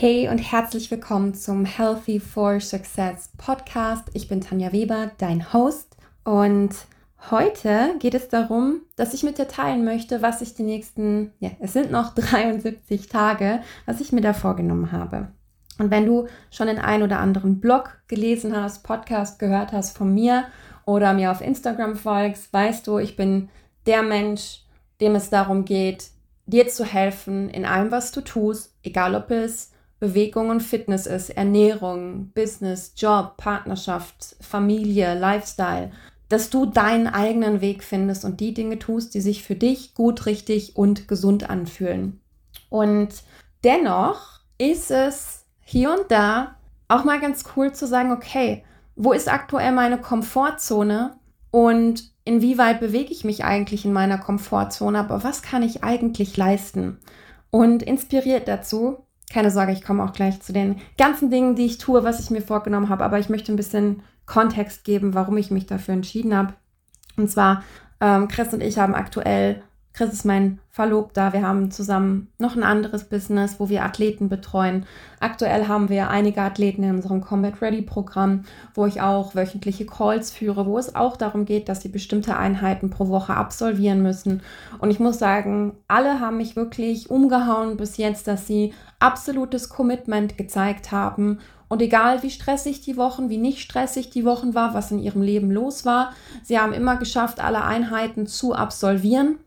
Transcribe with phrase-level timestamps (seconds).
[0.00, 4.04] Hey und herzlich willkommen zum Healthy for Success Podcast.
[4.12, 5.96] Ich bin Tanja Weber, dein Host.
[6.22, 6.70] Und
[7.32, 11.50] heute geht es darum, dass ich mit dir teilen möchte, was ich die nächsten, ja,
[11.58, 15.32] es sind noch 73 Tage, was ich mir da vorgenommen habe.
[15.80, 20.14] Und wenn du schon den ein oder anderen Blog gelesen hast, Podcast gehört hast von
[20.14, 20.44] mir
[20.86, 23.48] oder mir auf Instagram folgst, weißt du, ich bin
[23.86, 24.62] der Mensch,
[25.00, 26.10] dem es darum geht,
[26.46, 31.30] dir zu helfen in allem, was du tust, egal ob es Bewegung und Fitness ist,
[31.30, 35.90] Ernährung, Business, Job, Partnerschaft, Familie, Lifestyle,
[36.28, 40.26] dass du deinen eigenen Weg findest und die Dinge tust, die sich für dich gut,
[40.26, 42.20] richtig und gesund anfühlen.
[42.68, 43.08] Und
[43.64, 46.56] dennoch ist es hier und da
[46.88, 51.16] auch mal ganz cool zu sagen, okay, wo ist aktuell meine Komfortzone
[51.50, 56.98] und inwieweit bewege ich mich eigentlich in meiner Komfortzone, aber was kann ich eigentlich leisten?
[57.50, 58.98] Und inspiriert dazu,
[59.30, 62.30] keine Sorge, ich komme auch gleich zu den ganzen Dingen, die ich tue, was ich
[62.30, 66.36] mir vorgenommen habe, aber ich möchte ein bisschen Kontext geben, warum ich mich dafür entschieden
[66.36, 66.54] habe.
[67.16, 67.62] Und zwar,
[68.00, 69.62] ähm, Chris und ich haben aktuell
[69.98, 71.32] Chris ist mein Verlobter.
[71.32, 74.86] Wir haben zusammen noch ein anderes Business, wo wir Athleten betreuen.
[75.18, 80.30] Aktuell haben wir einige Athleten in unserem Combat Ready Programm, wo ich auch wöchentliche Calls
[80.30, 84.40] führe, wo es auch darum geht, dass sie bestimmte Einheiten pro Woche absolvieren müssen.
[84.78, 90.38] Und ich muss sagen, alle haben mich wirklich umgehauen bis jetzt, dass sie absolutes Commitment
[90.38, 94.92] gezeigt haben und egal wie stressig die Wochen, wie nicht stressig die Wochen war, was
[94.92, 96.12] in ihrem Leben los war,
[96.44, 99.40] sie haben immer geschafft, alle Einheiten zu absolvieren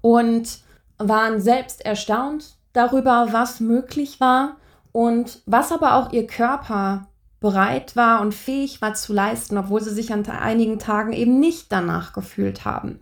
[0.00, 0.60] und
[0.98, 4.56] waren selbst erstaunt darüber, was möglich war
[4.92, 7.08] und was aber auch ihr Körper
[7.40, 11.70] bereit war und fähig war zu leisten, obwohl sie sich an einigen Tagen eben nicht
[11.70, 13.00] danach gefühlt haben.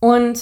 [0.00, 0.40] Und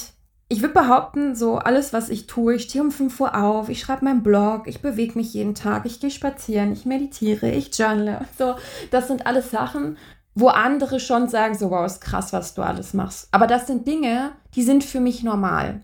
[0.48, 3.80] ich würde behaupten, so alles, was ich tue, ich stehe um 5 Uhr auf, ich
[3.80, 8.24] schreibe meinen Blog, ich bewege mich jeden Tag, ich gehe spazieren, ich meditiere, ich journale.
[8.39, 8.55] So,
[8.91, 9.98] das sind alles Sachen,
[10.37, 13.29] wo andere schon sagen, so, wow, ist krass, was du alles machst.
[13.33, 15.80] Aber das sind Dinge, die sind für mich normal.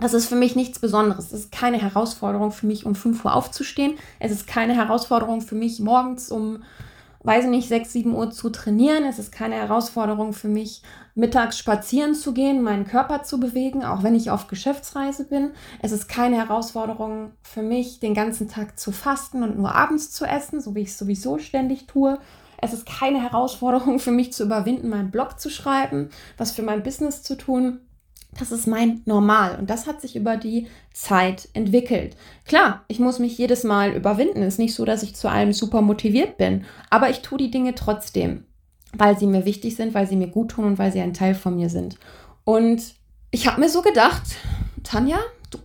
[0.00, 1.26] Das ist für mich nichts Besonderes.
[1.26, 3.94] Es ist keine Herausforderung für mich, um 5 Uhr aufzustehen.
[4.18, 6.64] Es ist keine Herausforderung für mich, morgens um,
[7.22, 9.04] weiß ich nicht, 6, 7 Uhr zu trainieren.
[9.04, 10.82] Es ist keine Herausforderung für mich,
[11.14, 15.52] mittags spazieren zu gehen, meinen Körper zu bewegen, auch wenn ich auf Geschäftsreise bin.
[15.80, 20.24] Es ist keine Herausforderung für mich, den ganzen Tag zu fasten und nur abends zu
[20.24, 22.18] essen, so wie ich es sowieso ständig tue.
[22.62, 26.84] Es ist keine Herausforderung für mich zu überwinden, meinen Blog zu schreiben, was für mein
[26.84, 27.80] Business zu tun.
[28.38, 32.16] Das ist mein Normal und das hat sich über die Zeit entwickelt.
[32.46, 34.42] Klar, ich muss mich jedes Mal überwinden.
[34.42, 37.50] Es ist nicht so, dass ich zu allem super motiviert bin, aber ich tue die
[37.50, 38.46] Dinge trotzdem,
[38.96, 41.34] weil sie mir wichtig sind, weil sie mir gut tun und weil sie ein Teil
[41.34, 41.98] von mir sind.
[42.44, 42.94] Und
[43.32, 44.22] ich habe mir so gedacht,
[44.84, 45.18] Tanja,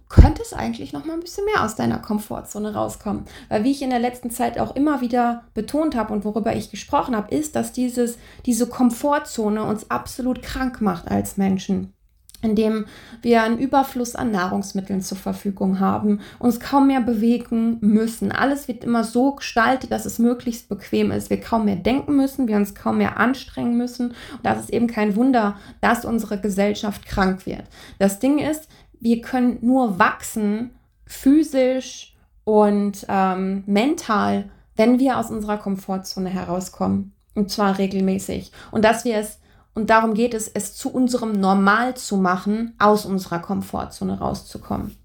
[0.10, 3.26] könntest eigentlich noch mal ein bisschen mehr aus deiner Komfortzone rauskommen.
[3.50, 6.72] Weil wie ich in der letzten Zeit auch immer wieder betont habe und worüber ich
[6.72, 11.94] gesprochen habe, ist, dass dieses, diese Komfortzone uns absolut krank macht als Menschen
[12.42, 12.86] indem
[13.22, 18.32] wir einen Überfluss an Nahrungsmitteln zur Verfügung haben, uns kaum mehr bewegen müssen.
[18.32, 21.30] Alles wird immer so gestaltet, dass es möglichst bequem ist.
[21.30, 24.10] Wir kaum mehr denken müssen, wir uns kaum mehr anstrengen müssen.
[24.10, 27.64] Und das ist eben kein Wunder, dass unsere Gesellschaft krank wird.
[27.98, 28.70] Das Ding ist,
[29.00, 30.72] wir können nur wachsen,
[31.06, 37.14] physisch und ähm, mental, wenn wir aus unserer Komfortzone herauskommen.
[37.36, 38.52] Und zwar regelmäßig.
[38.72, 39.40] Und dass wir es
[39.78, 44.98] und darum geht es, es zu unserem Normal zu machen, aus unserer Komfortzone rauszukommen.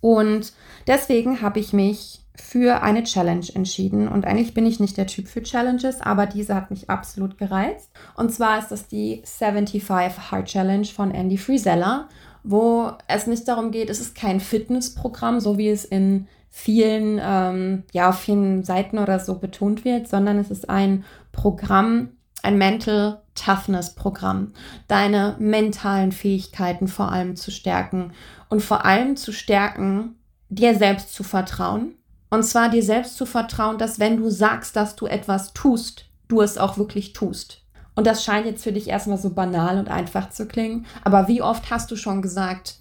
[0.00, 0.52] Und
[0.88, 4.08] deswegen habe ich mich für eine Challenge entschieden.
[4.08, 7.90] Und eigentlich bin ich nicht der Typ für Challenges, aber diese hat mich absolut gereizt.
[8.16, 12.08] Und zwar ist das die 75 Hard Challenge von Andy Frisella,
[12.42, 17.84] wo es nicht darum geht, es ist kein Fitnessprogramm, so wie es in vielen, ähm,
[17.92, 22.10] ja, auf vielen Seiten oder so betont wird, sondern es ist ein Programm,
[22.42, 24.52] ein Mental Toughness Programm,
[24.88, 28.12] deine mentalen Fähigkeiten vor allem zu stärken
[28.48, 30.16] und vor allem zu stärken,
[30.48, 31.94] dir selbst zu vertrauen.
[32.28, 36.40] Und zwar dir selbst zu vertrauen, dass wenn du sagst, dass du etwas tust, du
[36.40, 37.62] es auch wirklich tust.
[38.00, 40.86] Und das scheint jetzt für dich erstmal so banal und einfach zu klingen.
[41.04, 42.76] Aber wie oft hast du schon gesagt,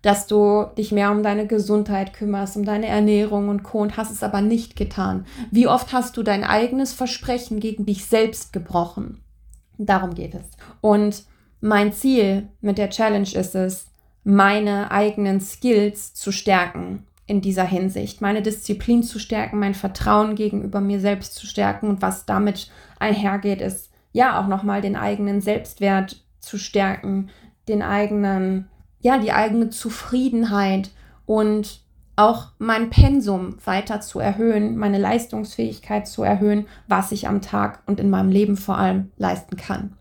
[0.00, 3.80] dass du dich mehr um deine Gesundheit kümmerst, um deine Ernährung und Co.
[3.80, 5.26] und hast es aber nicht getan?
[5.50, 9.22] Wie oft hast du dein eigenes Versprechen gegen dich selbst gebrochen?
[9.76, 10.46] Darum geht es.
[10.80, 11.24] Und
[11.60, 13.88] mein Ziel mit der Challenge ist es,
[14.24, 20.80] meine eigenen Skills zu stärken in dieser Hinsicht, meine Disziplin zu stärken, mein Vertrauen gegenüber
[20.80, 26.24] mir selbst zu stärken und was damit einhergeht, ist ja auch nochmal den eigenen Selbstwert
[26.40, 27.30] zu stärken,
[27.68, 28.68] den eigenen,
[29.00, 30.90] ja, die eigene Zufriedenheit
[31.26, 31.80] und
[32.16, 38.00] auch mein Pensum weiter zu erhöhen, meine Leistungsfähigkeit zu erhöhen, was ich am Tag und
[38.00, 39.96] in meinem Leben vor allem leisten kann.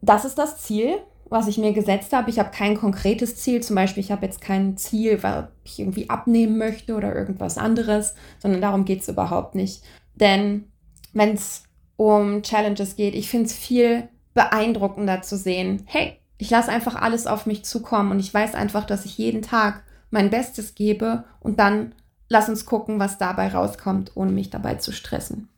[0.00, 0.96] Das ist das Ziel,
[1.28, 2.30] was ich mir gesetzt habe.
[2.30, 6.08] Ich habe kein konkretes Ziel, zum Beispiel ich habe jetzt kein Ziel, weil ich irgendwie
[6.08, 9.82] abnehmen möchte oder irgendwas anderes, sondern darum geht es überhaupt nicht.
[10.14, 10.70] Denn
[11.12, 11.65] wenn es
[11.96, 17.26] um Challenges geht, ich finde es viel beeindruckender zu sehen, hey, ich lasse einfach alles
[17.26, 21.58] auf mich zukommen und ich weiß einfach, dass ich jeden Tag mein Bestes gebe und
[21.58, 21.94] dann
[22.28, 25.48] lass uns gucken, was dabei rauskommt, ohne mich dabei zu stressen.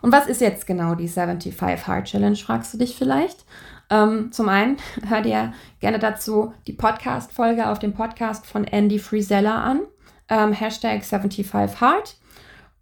[0.00, 3.44] Und was ist jetzt genau die 75 Hard Challenge, fragst du dich vielleicht?
[3.88, 9.62] Ähm, zum einen hör dir gerne dazu die Podcast-Folge auf dem Podcast von Andy Frisella
[9.62, 9.82] an,
[10.28, 12.16] ähm, Hashtag 75 Hard.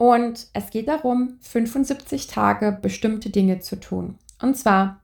[0.00, 4.16] Und es geht darum, 75 Tage bestimmte Dinge zu tun.
[4.40, 5.02] Und zwar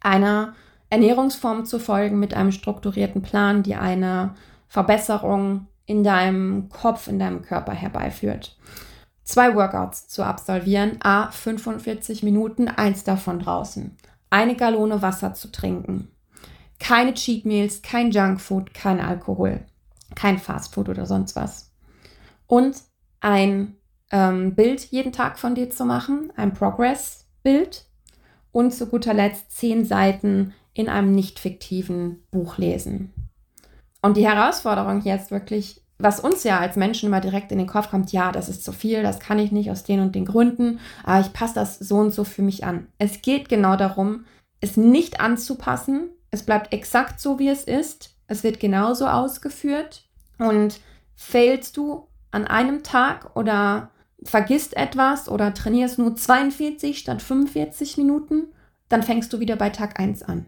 [0.00, 0.54] einer
[0.88, 4.34] Ernährungsform zu folgen mit einem strukturierten Plan, die eine
[4.66, 8.56] Verbesserung in deinem Kopf, in deinem Körper herbeiführt.
[9.22, 13.98] Zwei Workouts zu absolvieren, a 45 Minuten, eins davon draußen.
[14.30, 16.10] Eine Gallone Wasser zu trinken.
[16.80, 19.60] Keine Cheat Meals, kein Junkfood, kein Alkohol,
[20.14, 21.70] kein Fastfood oder sonst was.
[22.46, 22.78] Und
[23.20, 23.77] ein
[24.10, 27.84] ähm, Bild jeden Tag von dir zu machen, ein Progress-Bild.
[28.50, 33.12] Und zu guter Letzt zehn Seiten in einem nicht fiktiven Buch lesen.
[34.00, 37.90] Und die Herausforderung jetzt wirklich, was uns ja als Menschen immer direkt in den Kopf
[37.90, 40.80] kommt, ja, das ist zu viel, das kann ich nicht aus den und den Gründen,
[41.04, 42.86] aber ich passe das so und so für mich an.
[42.98, 44.24] Es geht genau darum,
[44.60, 46.10] es nicht anzupassen.
[46.30, 48.16] Es bleibt exakt so, wie es ist.
[48.26, 50.04] Es wird genauso ausgeführt.
[50.38, 50.80] Und
[51.16, 53.90] failst du an einem Tag oder
[54.22, 58.48] vergisst etwas oder trainierst nur 42 statt 45 Minuten,
[58.88, 60.46] dann fängst du wieder bei Tag 1 an.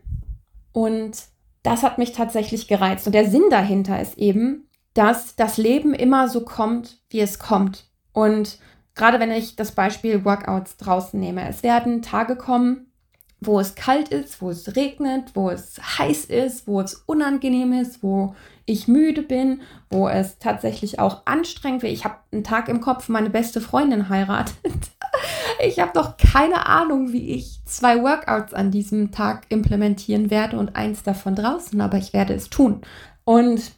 [0.72, 1.16] Und
[1.62, 3.06] das hat mich tatsächlich gereizt.
[3.06, 7.88] Und der Sinn dahinter ist eben, dass das Leben immer so kommt, wie es kommt.
[8.12, 8.58] Und
[8.94, 12.89] gerade wenn ich das Beispiel Workouts draußen nehme, es werden Tage kommen,
[13.40, 18.02] wo es kalt ist, wo es regnet, wo es heiß ist, wo es unangenehm ist,
[18.02, 18.34] wo
[18.66, 21.92] ich müde bin, wo es tatsächlich auch anstrengend wird.
[21.92, 24.54] Ich habe einen Tag im Kopf, meine beste Freundin heiratet.
[25.62, 30.74] Ich habe doch keine Ahnung, wie ich zwei Workouts an diesem Tag implementieren werde und
[30.74, 32.80] eins davon draußen, aber ich werde es tun.
[33.24, 33.72] Und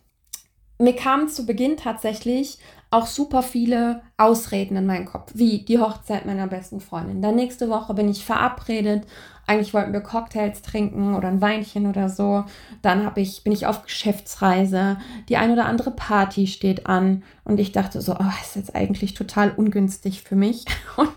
[0.79, 2.59] mir kamen zu Beginn tatsächlich
[2.93, 7.23] auch super viele Ausreden in meinen Kopf, wie die Hochzeit meiner besten Freundin.
[7.23, 9.07] Dann nächste Woche bin ich verabredet.
[9.47, 12.45] Eigentlich wollten wir Cocktails trinken oder ein Weinchen oder so.
[12.83, 14.99] Dann ich, bin ich auf Geschäftsreise.
[15.31, 17.23] Die ein oder andere Party steht an.
[17.45, 20.67] Und ich dachte so, oh, ist jetzt eigentlich total ungünstig für mich.
[20.97, 21.09] Und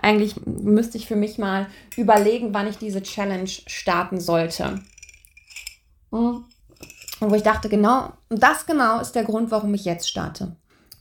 [0.00, 4.80] eigentlich müsste ich für mich mal überlegen, wann ich diese Challenge starten sollte.
[6.10, 6.44] Und
[7.18, 10.54] wo ich dachte, genau, das genau ist der Grund, warum ich jetzt starte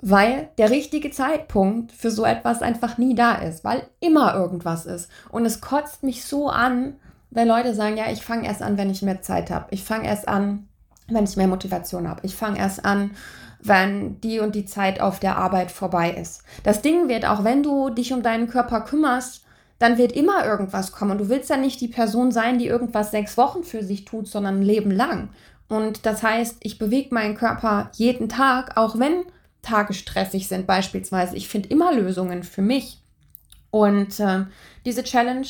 [0.08, 5.10] weil der richtige Zeitpunkt für so etwas einfach nie da ist, weil immer irgendwas ist.
[5.30, 6.98] Und es kotzt mich so an,
[7.32, 9.66] wenn Leute sagen, ja, ich fange erst an, wenn ich mehr Zeit habe.
[9.72, 10.68] Ich fange erst an,
[11.08, 12.20] wenn ich mehr Motivation habe.
[12.22, 13.16] Ich fange erst an,
[13.60, 16.44] wenn die und die Zeit auf der Arbeit vorbei ist.
[16.62, 19.44] Das Ding wird, auch wenn du dich um deinen Körper kümmerst,
[19.80, 21.14] dann wird immer irgendwas kommen.
[21.14, 24.28] Und du willst ja nicht die Person sein, die irgendwas sechs Wochen für sich tut,
[24.28, 25.30] sondern ein Leben lang.
[25.68, 29.24] Und das heißt, ich bewege meinen Körper jeden Tag, auch wenn
[29.66, 31.36] Tage stressig sind beispielsweise.
[31.36, 33.02] Ich finde immer Lösungen für mich.
[33.72, 34.46] Und äh,
[34.86, 35.48] diese Challenge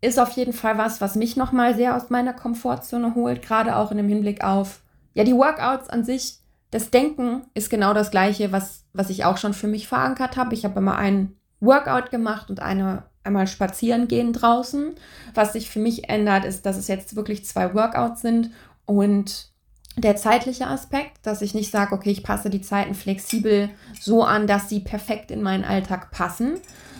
[0.00, 3.90] ist auf jeden Fall was, was mich nochmal sehr aus meiner Komfortzone holt, gerade auch
[3.90, 4.80] in dem Hinblick auf,
[5.14, 6.38] ja, die Workouts an sich.
[6.70, 10.54] Das Denken ist genau das gleiche, was, was ich auch schon für mich verankert habe.
[10.54, 14.94] Ich habe immer einen Workout gemacht und eine einmal spazieren gehen draußen.
[15.34, 18.50] Was sich für mich ändert, ist, dass es jetzt wirklich zwei Workouts sind
[18.86, 19.50] und
[20.00, 24.46] der zeitliche Aspekt, dass ich nicht sage, okay, ich passe die Zeiten flexibel so an,
[24.46, 26.54] dass sie perfekt in meinen Alltag passen,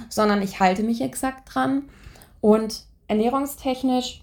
[0.09, 1.85] sondern ich halte mich exakt dran.
[2.41, 4.23] Und ernährungstechnisch,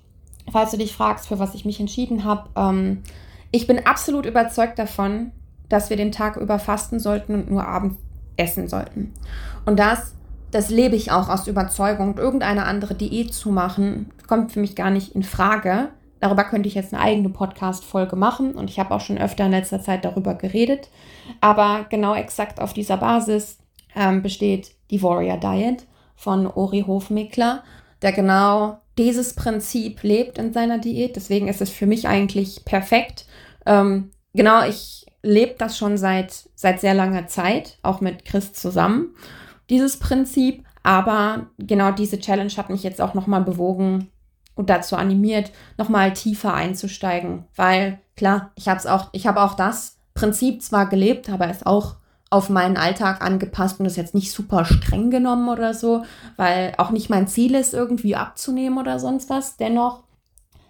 [0.51, 3.03] falls du dich fragst, für was ich mich entschieden habe, ähm,
[3.51, 5.31] ich bin absolut überzeugt davon,
[5.69, 7.95] dass wir den Tag über fasten sollten und nur abends
[8.35, 9.13] essen sollten.
[9.65, 10.13] Und das,
[10.51, 12.17] das lebe ich auch aus Überzeugung.
[12.17, 16.75] irgendeine andere Diät zu machen, kommt für mich gar nicht in Frage Darüber könnte ich
[16.75, 20.33] jetzt eine eigene Podcast-Folge machen und ich habe auch schon öfter in letzter Zeit darüber
[20.35, 20.89] geredet.
[21.41, 23.59] Aber genau exakt auf dieser Basis
[23.95, 27.63] ähm, besteht die Warrior Diet von Ori Hofmeckler,
[28.01, 31.15] der genau dieses Prinzip lebt in seiner Diät.
[31.15, 33.25] Deswegen ist es für mich eigentlich perfekt.
[33.65, 39.15] Ähm, genau, ich lebe das schon seit, seit sehr langer Zeit, auch mit Chris zusammen,
[39.69, 40.63] dieses Prinzip.
[40.83, 44.11] Aber genau diese Challenge hat mich jetzt auch nochmal bewogen,
[44.55, 47.45] und dazu animiert, nochmal tiefer einzusteigen.
[47.55, 51.95] Weil klar, ich habe auch, ich habe auch das Prinzip zwar gelebt, aber es auch
[52.29, 56.03] auf meinen Alltag angepasst und das jetzt nicht super streng genommen oder so,
[56.37, 59.57] weil auch nicht mein Ziel ist, irgendwie abzunehmen oder sonst was.
[59.57, 60.03] Dennoch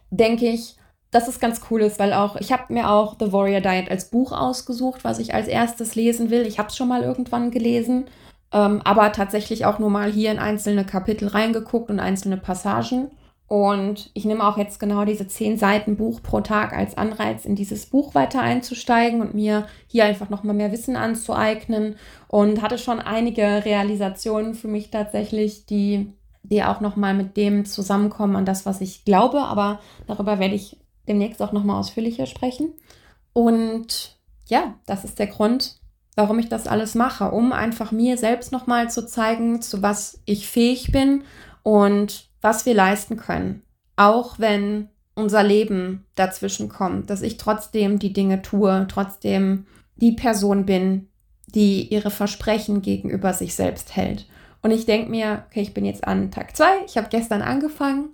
[0.09, 0.75] denke ich,
[1.11, 4.09] dass es ganz cool ist, weil auch, ich habe mir auch The Warrior Diet als
[4.09, 6.41] Buch ausgesucht, was ich als erstes lesen will.
[6.41, 8.05] Ich habe es schon mal irgendwann gelesen,
[8.51, 13.11] ähm, aber tatsächlich auch nur mal hier in einzelne Kapitel reingeguckt und einzelne Passagen.
[13.47, 17.55] Und ich nehme auch jetzt genau diese zehn Seiten Buch pro Tag als Anreiz, in
[17.55, 21.95] dieses Buch weiter einzusteigen und mir hier einfach nochmal mehr Wissen anzueignen.
[22.27, 26.11] Und hatte schon einige Realisationen für mich tatsächlich, die,
[26.41, 29.41] die auch nochmal mit dem zusammenkommen an das, was ich glaube.
[29.41, 32.73] Aber darüber werde ich demnächst auch nochmal ausführlicher sprechen.
[33.31, 35.75] Und ja, das ist der Grund,
[36.15, 40.47] warum ich das alles mache, um einfach mir selbst nochmal zu zeigen, zu was ich
[40.47, 41.23] fähig bin
[41.61, 43.63] und was wir leisten können,
[43.95, 50.65] auch wenn unser Leben dazwischen kommt, dass ich trotzdem die Dinge tue, trotzdem die Person
[50.65, 51.09] bin,
[51.47, 54.27] die ihre Versprechen gegenüber sich selbst hält.
[54.61, 58.09] Und ich denke mir, okay, ich bin jetzt an Tag zwei, ich habe gestern angefangen,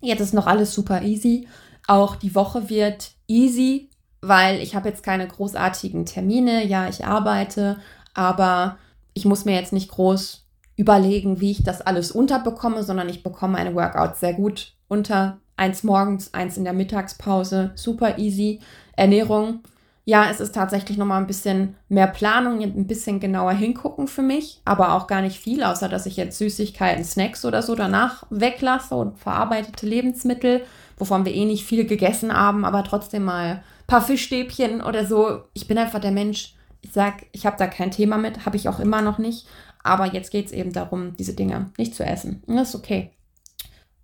[0.00, 1.46] jetzt ist noch alles super easy.
[1.86, 6.66] Auch die Woche wird easy, weil ich habe jetzt keine großartigen Termine.
[6.66, 7.78] Ja, ich arbeite,
[8.12, 8.76] aber
[9.14, 10.47] ich muss mir jetzt nicht groß
[10.78, 15.38] überlegen, wie ich das alles unterbekomme, sondern ich bekomme meine Workouts sehr gut unter.
[15.56, 18.60] Eins morgens, eins in der Mittagspause, super easy.
[18.94, 19.60] Ernährung,
[20.04, 24.62] ja, es ist tatsächlich nochmal ein bisschen mehr Planung, ein bisschen genauer hingucken für mich,
[24.64, 28.94] aber auch gar nicht viel, außer dass ich jetzt Süßigkeiten, Snacks oder so danach weglasse
[28.94, 30.62] und verarbeitete Lebensmittel,
[30.96, 35.42] wovon wir eh nicht viel gegessen haben, aber trotzdem mal ein paar Fischstäbchen oder so.
[35.54, 38.68] Ich bin einfach der Mensch, ich sag, ich habe da kein Thema mit, habe ich
[38.68, 39.46] auch immer noch nicht.
[39.88, 42.42] Aber jetzt geht es eben darum, diese Dinge nicht zu essen.
[42.46, 43.10] Und das ist okay.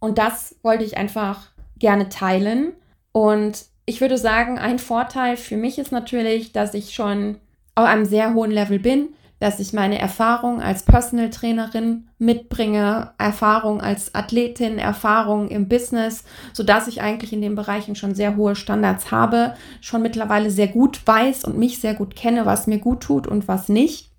[0.01, 1.49] Und das wollte ich einfach
[1.79, 2.73] gerne teilen.
[3.13, 7.37] Und ich würde sagen, ein Vorteil für mich ist natürlich, dass ich schon
[7.75, 9.09] auf einem sehr hohen Level bin,
[9.41, 16.25] dass ich meine Erfahrung als Personal Trainerin mitbringe, Erfahrung als Athletin, Erfahrung im Business,
[16.55, 21.07] sodass ich eigentlich in den Bereichen schon sehr hohe Standards habe, schon mittlerweile sehr gut
[21.07, 24.11] weiß und mich sehr gut kenne, was mir gut tut und was nicht.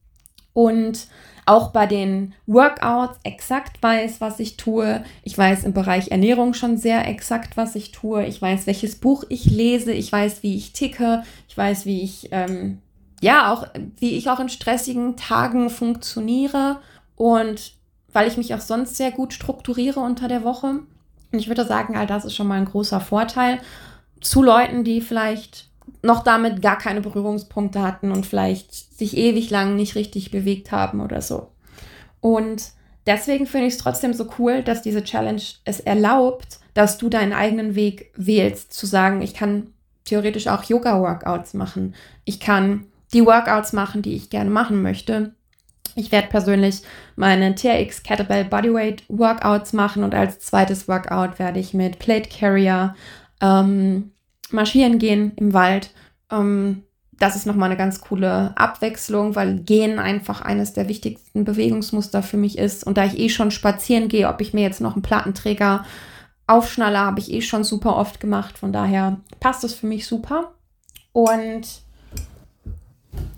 [0.53, 1.07] Und
[1.45, 5.03] auch bei den Workouts exakt weiß, was ich tue.
[5.23, 8.25] Ich weiß im Bereich Ernährung schon sehr exakt, was ich tue.
[8.25, 9.91] Ich weiß, welches Buch ich lese.
[9.91, 11.23] Ich weiß, wie ich ticke.
[11.47, 12.79] Ich weiß, wie ich, ähm,
[13.21, 16.77] ja, auch, wie ich auch in stressigen Tagen funktioniere.
[17.15, 17.73] Und
[18.11, 20.79] weil ich mich auch sonst sehr gut strukturiere unter der Woche.
[21.31, 23.59] Und ich würde sagen, all das ist schon mal ein großer Vorteil
[24.21, 25.69] zu Leuten, die vielleicht
[26.05, 31.01] noch damit gar keine Berührungspunkte hatten und vielleicht sich ewig lang nicht richtig bewegt haben
[31.01, 31.51] oder so.
[32.21, 32.71] Und
[33.07, 37.33] deswegen finde ich es trotzdem so cool, dass diese Challenge es erlaubt, dass du deinen
[37.33, 39.67] eigenen Weg wählst, zu sagen, ich kann
[40.05, 41.95] theoretisch auch Yoga-Workouts machen.
[42.23, 45.33] Ich kann die Workouts machen, die ich gerne machen möchte.
[45.95, 46.81] Ich werde persönlich
[47.15, 52.95] meine TRX Kettlebell Bodyweight Workouts machen und als zweites Workout werde ich mit Plate Carrier
[53.41, 54.11] ähm,
[54.51, 55.91] marschieren gehen im Wald.
[56.31, 56.83] Ähm,
[57.19, 62.37] das ist nochmal eine ganz coole Abwechslung, weil Gehen einfach eines der wichtigsten Bewegungsmuster für
[62.37, 62.85] mich ist.
[62.85, 65.85] Und da ich eh schon spazieren gehe, ob ich mir jetzt noch einen Plattenträger
[66.47, 68.57] aufschnalle, habe ich eh schon super oft gemacht.
[68.57, 70.53] Von daher passt es für mich super.
[71.13, 71.83] Und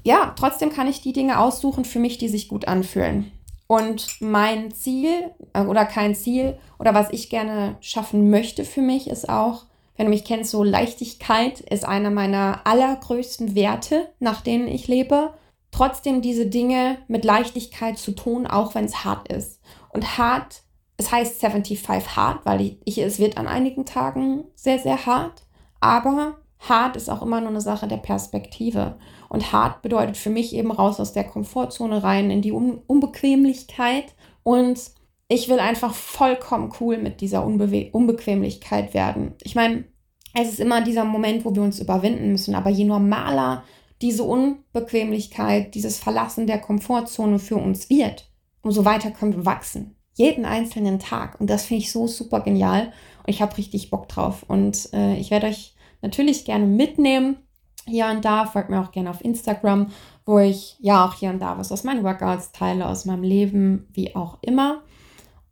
[0.03, 3.31] ja, trotzdem kann ich die Dinge aussuchen für mich, die sich gut anfühlen.
[3.67, 9.09] Und mein Ziel äh, oder kein Ziel oder was ich gerne schaffen möchte für mich
[9.09, 9.65] ist auch,
[9.97, 15.33] wenn du mich kennst, so Leichtigkeit ist einer meiner allergrößten Werte, nach denen ich lebe.
[15.71, 19.59] Trotzdem diese Dinge mit Leichtigkeit zu tun, auch wenn es hart ist.
[19.89, 20.61] Und hart,
[20.97, 25.43] es heißt 75 hart, weil ich, ich, es wird an einigen Tagen sehr, sehr hart.
[25.79, 28.97] Aber hart ist auch immer nur eine Sache der Perspektive.
[29.29, 34.13] Und hart bedeutet für mich eben raus aus der Komfortzone rein in die Un Unbequemlichkeit.
[34.43, 34.79] Und
[35.29, 39.33] ich will einfach vollkommen cool mit dieser Unbewe Unbequemlichkeit werden.
[39.43, 39.85] Ich meine,
[40.33, 43.63] es ist immer dieser Moment, wo wir uns überwinden müssen, aber je normaler
[44.01, 48.29] diese Unbequemlichkeit, dieses Verlassen der Komfortzone für uns wird,
[48.61, 49.95] umso weiter können wir wachsen.
[50.13, 51.39] Jeden einzelnen Tag.
[51.39, 52.91] Und das finde ich so super genial.
[53.19, 54.43] Und ich habe richtig Bock drauf.
[54.47, 57.37] Und äh, ich werde euch natürlich gerne mitnehmen.
[57.85, 58.45] Hier und da.
[58.45, 59.91] Folgt mir auch gerne auf Instagram,
[60.25, 63.87] wo ich ja auch hier und da was aus meinen Workouts teile, aus meinem Leben,
[63.93, 64.81] wie auch immer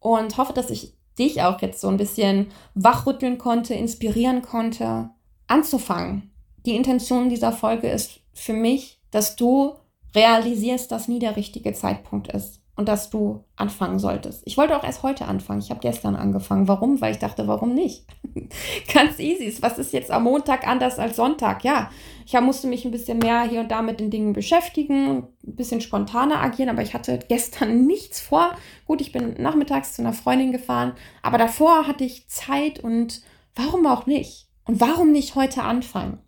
[0.05, 5.09] und hoffe, dass ich dich auch jetzt so ein bisschen wachrütteln konnte, inspirieren konnte,
[5.47, 6.31] anzufangen.
[6.65, 9.73] Die Intention dieser Folge ist für mich, dass du
[10.13, 12.61] realisierst, dass nie der richtige Zeitpunkt ist.
[12.75, 14.43] Und dass du anfangen solltest.
[14.45, 15.61] Ich wollte auch erst heute anfangen.
[15.61, 16.67] Ich habe gestern angefangen.
[16.67, 16.99] Warum?
[16.99, 18.05] Weil ich dachte, warum nicht?
[18.93, 19.55] Ganz easy.
[19.61, 21.63] Was ist jetzt am Montag anders als Sonntag?
[21.63, 21.89] Ja,
[22.25, 25.79] ich musste mich ein bisschen mehr hier und da mit den Dingen beschäftigen, ein bisschen
[25.79, 28.51] spontaner agieren, aber ich hatte gestern nichts vor.
[28.85, 33.21] Gut, ich bin nachmittags zu einer Freundin gefahren, aber davor hatte ich Zeit und
[33.55, 34.47] warum auch nicht?
[34.67, 36.19] Und warum nicht heute anfangen?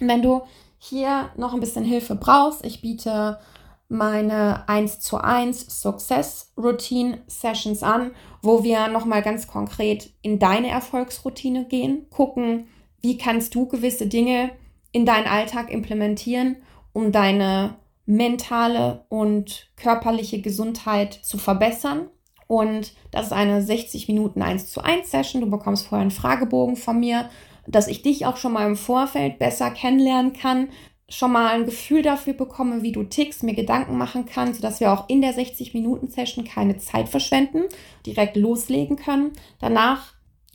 [0.00, 0.42] wenn du
[0.78, 3.38] hier noch ein bisschen Hilfe brauchst, ich biete
[3.88, 8.12] meine 1 zu 1 Success Routine Sessions an,
[8.42, 12.68] wo wir nochmal ganz konkret in deine Erfolgsroutine gehen, gucken,
[13.00, 14.50] wie kannst du gewisse Dinge
[14.92, 16.56] in deinen Alltag implementieren,
[16.92, 17.76] um deine
[18.06, 22.08] mentale und körperliche Gesundheit zu verbessern.
[22.46, 25.42] Und das ist eine 60 Minuten 1 zu 1 Session.
[25.42, 27.28] Du bekommst vorher einen Fragebogen von mir,
[27.66, 30.68] dass ich dich auch schon mal im Vorfeld besser kennenlernen kann,
[31.08, 34.92] schon mal ein Gefühl dafür bekomme, wie du tickst, mir Gedanken machen kann, sodass wir
[34.92, 37.64] auch in der 60-Minuten-Session keine Zeit verschwenden,
[38.04, 39.32] direkt loslegen können.
[39.60, 40.14] Danach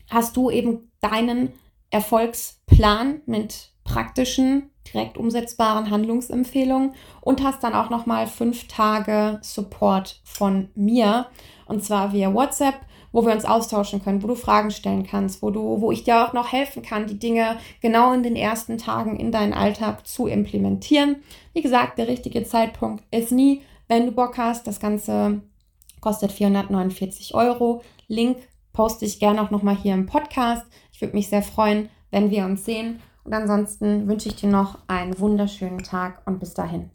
[0.10, 1.54] hast du eben deinen
[1.90, 10.22] Erfolgsplan mit praktischen, direkt umsetzbaren Handlungsempfehlungen und hast dann auch noch mal fünf Tage Support
[10.24, 11.28] von mir
[11.66, 12.76] und zwar via WhatsApp
[13.12, 16.26] wo wir uns austauschen können, wo du Fragen stellen kannst, wo du, wo ich dir
[16.26, 20.28] auch noch helfen kann, die Dinge genau in den ersten Tagen in deinen Alltag zu
[20.28, 21.18] implementieren.
[21.54, 24.68] Wie gesagt, der richtige Zeitpunkt ist nie, wenn du Bock hast.
[24.68, 25.42] Das Ganze
[26.00, 27.84] kostet 449 Euro.
[28.08, 28.38] Link
[28.74, 30.66] poste ich gerne auch nochmal hier im Podcast.
[30.92, 33.02] Ich würde mich sehr freuen, wenn wir uns sehen.
[33.24, 36.90] Und ansonsten wünsche ich dir noch einen wunderschönen Tag und bis dahin.